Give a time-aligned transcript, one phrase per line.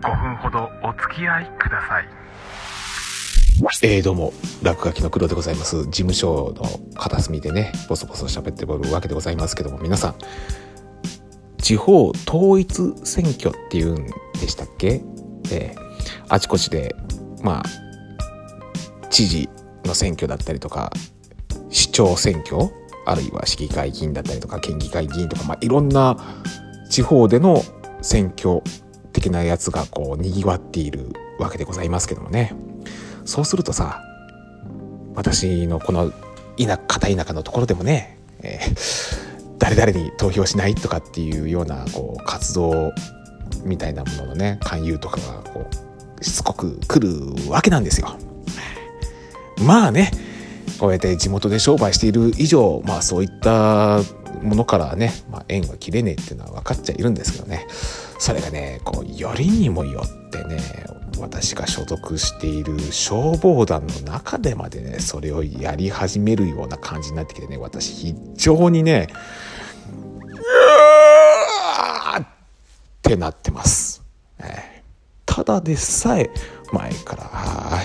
[0.00, 2.08] 5分ほどお付き合いください
[3.82, 5.84] えー、どうも、落書きの黒でございます。
[5.84, 10.14] 事務所の片隅でね、ボソボソ喋っておるわけでございますけども、皆さん、
[11.58, 14.06] 地方統一選挙っていうん
[14.40, 15.02] でしたっけ？
[15.52, 15.80] えー、
[16.30, 16.94] あちこちで、
[17.42, 19.50] まあ、知事
[19.84, 20.90] の選挙だったりとか、
[21.68, 22.56] 市長選挙
[23.04, 26.16] あるいは市議会議員だったりとか、県議会議員とか、まあ、いろんな
[26.88, 27.62] 地方での
[28.00, 28.62] 選挙
[29.12, 32.54] 的なやつがこう、賑わっているわけでございますけどもね。
[33.24, 34.02] そうするとさ
[35.14, 36.12] 私のこの
[36.58, 42.92] 田片田舎のところでもね、えー、誰々に投票しないとかっていうようなこう活動
[43.64, 45.68] みたいなもののね勧誘とかがこ
[46.20, 48.16] うしつこく来るわけなんですよ。
[49.64, 50.10] まあね
[50.78, 54.00] こうやって地元で商売している以上まあそういった
[54.42, 57.66] ものからね、まあ、縁は切れねえっていうのは分かっちゃいるんですけどね。
[58.18, 60.58] それがねこうよりにもよってね
[61.18, 69.08] 私が所属している消防団の中でまでねそれをやり始めるような感じになってきてね私非常にね
[69.88, 72.26] うーっ
[73.02, 74.02] てなってます、
[74.38, 74.82] え。
[75.26, 76.30] ただでさえ
[76.72, 77.24] 前から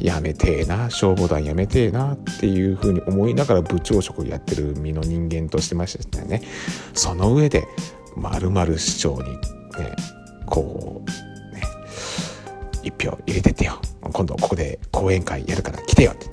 [0.00, 6.42] やめてえな消防団やめてえなっていうふうに思いながら部長職やってる身の人間としてましたね。
[6.94, 7.66] その上で
[8.16, 9.38] まるまる市長にね
[10.46, 11.62] こうね
[12.82, 13.80] 一票入れてってよ。
[14.12, 16.26] 今度ここで講演会やるから来てよって、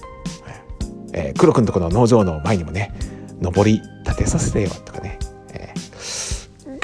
[1.14, 2.94] えー、黒くんとこの農場の前にもね
[3.42, 5.18] 上り立てさせてよとかね、
[5.54, 6.80] えー、ぐー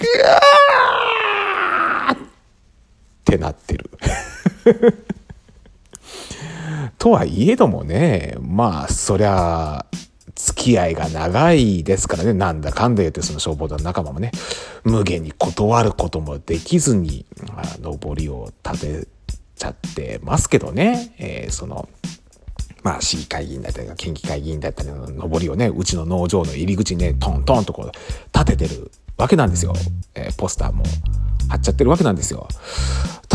[2.13, 2.17] っ
[3.23, 3.89] てなってる。
[6.99, 9.85] とはいえどもね、まあ、そりゃ、
[10.35, 14.31] 付き合いが長いですからね、なんだかんだ言ってその消防団仲間もね、
[14.83, 19.07] 無限に断ることもできずに、まあ、上りを立て
[19.55, 21.89] ちゃってますけどね、えー、その、
[22.83, 27.91] まあ、市議会議員だったり、県議会議員だったりの上りをね、うちの農場の入り口にね、トントンとこう、
[28.33, 29.73] 立ててるわけなんですよ。
[30.15, 30.83] えー、ポスターも
[31.49, 32.47] 貼っちゃってるわけなんですよ。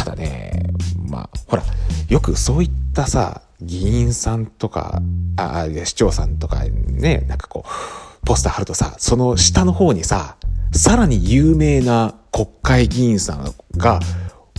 [0.05, 0.71] ただね、
[1.09, 1.63] まあ、ほら、
[2.11, 5.01] よくそういったさ、議員さんとか、
[5.39, 10.37] あ、市長さんとかね、なんかこう、ポスター貼るとさ、その下の方にさ、
[10.73, 14.01] さらに有名な国会議員さんが、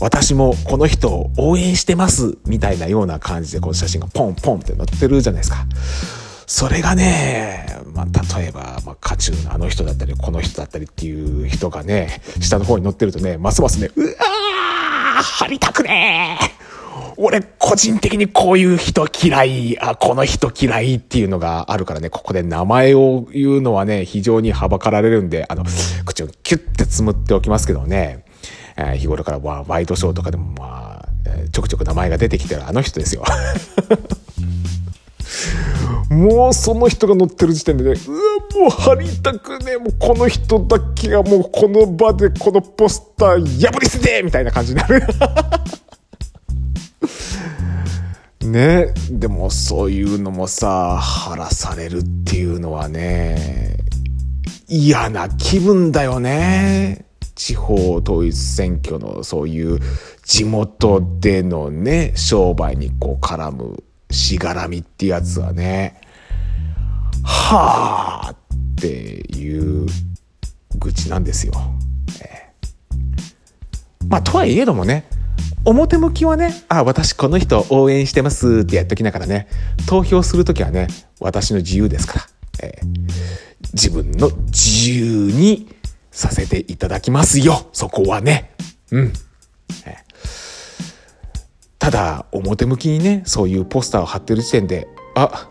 [0.02, 5.66] 私もこの人を応援してますみたいなような感じでこう写真がポンポンって載ってるじゃないですか。
[6.48, 14.14] それがね、まあ、例えば、まあ、渦中のあの人だったり、この人だったりっていう人がね、下の方に載ってるとね、ますますね、うわ
[15.22, 16.66] 貼りたくねえ。
[17.18, 25.64] 俺、個人的にこういう人嫌い、あ、この人嫌いっていうのがあるからね、ここで名前を言うのはね、非常にはばかられるんで、あの、
[26.06, 28.26] 口をキュッてつむっておきますけどね、
[28.78, 33.24] えー、日頃からワイドショーとかでもまあ、ちょくちょく名前が出てきてるあの人ですよ。
[36.16, 38.18] もうその人が乗ってる時点でね、うわ、
[38.62, 45.02] もう貼りたくねもうこの人だけがもうこの場でこのポスター破り捨ててみたいな感じになる。
[48.46, 53.78] ねでもそういうのもさ、貼らされるっていうのはね、
[54.68, 57.06] 嫌な気分だよね。
[57.34, 59.80] 地方統一選挙のそういう
[60.24, 66.00] 地元でのね、商売にこう絡むしがらみってやつはね、
[67.26, 68.36] はあっ
[68.76, 68.88] て
[69.36, 69.88] いう
[70.78, 71.54] 愚痴なんですよ。
[72.22, 75.06] えー、まあ、とはいえどもね、
[75.66, 79.48] 表向きはね、あ、私この人応援してますってやっときながらね、
[79.88, 80.88] 投票するときはね、
[81.20, 82.22] 私の自由ですから、
[82.64, 82.88] えー、
[83.74, 85.68] 自分の自由に
[86.12, 88.56] させていただきますよ、そこはね。
[88.92, 89.14] うん。
[89.86, 90.06] えー
[91.86, 95.48] ただ表向きにねそういうポスターを貼ってる時点であ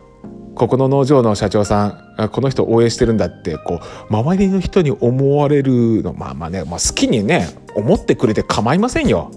[0.55, 9.31] ここの農場の社長さんこの人応援してるんだってこう周りの人に思われるのまあまあね、まあ、好きにね思ってくれて構いませんよ。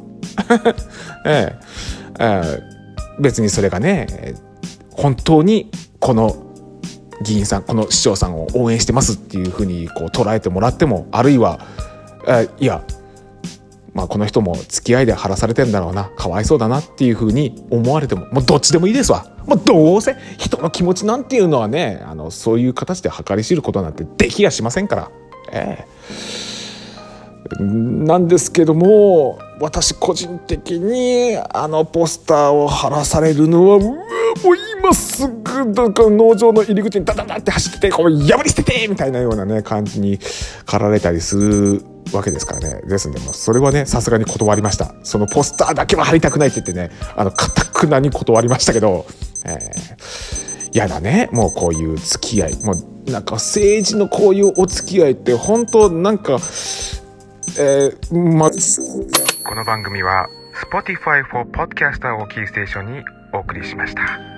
[1.26, 1.56] え
[2.20, 2.64] えええ、
[3.20, 4.36] 別にそれがね
[4.92, 6.36] 本当にこの
[7.24, 11.60] 議員さんこの市長さんを応援してますっていうふうにこう捉えてもらってもあるいは
[12.28, 12.84] えいや
[13.94, 19.26] まあ、この人も付き合いで晴らされてんだろうなかわいそうだなっていうふうに思われてももうどっちでもいいですわ。
[19.48, 25.12] もうどうせ人の気持ちなんていうのはねあのそういう形で計り知ることなんてできやしませんから。
[25.52, 25.88] ええ
[27.60, 33.98] なんですけども私個人的にあのポスターを貼らされるのはもう
[34.80, 40.20] 今すぐだから農場の入り口にダダダって走ってこう破り捨ててみたいなようなね感じに
[40.66, 42.82] 駆られたりするわけですからね。
[42.88, 44.94] ですんで、もうそれはね、さすがに断りました。
[45.04, 49.06] そのポスターだけは貼りたくないって言ってね、あの、かたくなに断りましたけど、
[49.48, 51.30] えー、やだね。
[51.32, 52.64] もうこういう付き合い。
[52.64, 56.34] もう、なんか政治のこういうお付き合いって、本当なんか、
[57.60, 60.28] えー、ま、この番組は
[60.70, 63.04] Spotify for Podcaster をキーステーションに
[63.34, 64.37] お送りしました。